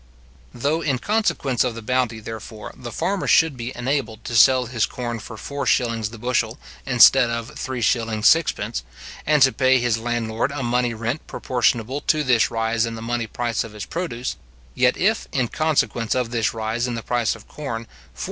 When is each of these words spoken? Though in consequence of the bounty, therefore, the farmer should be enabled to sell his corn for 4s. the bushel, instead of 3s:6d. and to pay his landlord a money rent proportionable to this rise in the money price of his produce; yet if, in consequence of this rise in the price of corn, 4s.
Though 0.51 0.81
in 0.81 0.97
consequence 0.97 1.63
of 1.63 1.75
the 1.75 1.83
bounty, 1.83 2.19
therefore, 2.19 2.73
the 2.75 2.91
farmer 2.91 3.27
should 3.27 3.55
be 3.55 3.71
enabled 3.75 4.23
to 4.25 4.35
sell 4.35 4.65
his 4.65 4.87
corn 4.87 5.19
for 5.19 5.37
4s. 5.37 6.09
the 6.09 6.17
bushel, 6.17 6.57
instead 6.87 7.29
of 7.29 7.51
3s:6d. 7.53 8.81
and 9.27 9.43
to 9.43 9.51
pay 9.53 9.77
his 9.77 9.99
landlord 9.99 10.49
a 10.53 10.63
money 10.63 10.95
rent 10.95 11.27
proportionable 11.27 12.01
to 12.07 12.23
this 12.23 12.49
rise 12.49 12.87
in 12.87 12.95
the 12.95 13.01
money 13.03 13.27
price 13.27 13.63
of 13.63 13.73
his 13.73 13.85
produce; 13.85 14.37
yet 14.73 14.97
if, 14.97 15.27
in 15.31 15.49
consequence 15.49 16.15
of 16.15 16.31
this 16.31 16.51
rise 16.51 16.87
in 16.87 16.95
the 16.95 17.03
price 17.03 17.35
of 17.35 17.47
corn, 17.47 17.85
4s. 18.17 18.19